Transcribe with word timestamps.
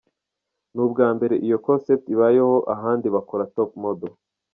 Ni 0.73 0.81
ubwa 0.85 1.07
mbere 1.15 1.35
iyo 1.45 1.57
concept 1.65 2.05
ibayeho, 2.13 2.55
ahandi 2.73 3.07
bakora 3.15 3.49
Top 3.55 3.71
model. 3.83 4.13